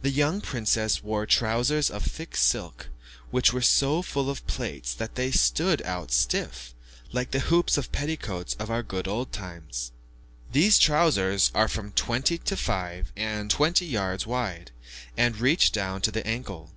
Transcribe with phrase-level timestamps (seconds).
[0.00, 2.88] The young princess wore trousers of thick silk,
[3.30, 6.74] which were so full of plaits that they stood out stiff,
[7.12, 9.92] like the hooped petticoats of our good old times.
[10.52, 14.70] These trousers are from twenty to five and twenty yards wide,
[15.18, 16.72] and reach down to the ankle.